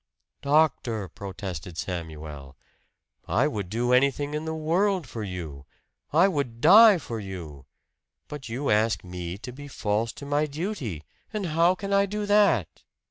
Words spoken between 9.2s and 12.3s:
to be false to my duty; and how can I do